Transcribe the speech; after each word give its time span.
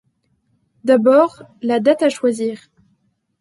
D'abord, 0.83 1.43
la 1.61 1.79
date 1.79 2.01
à 2.01 2.09
choisir. 2.09 2.59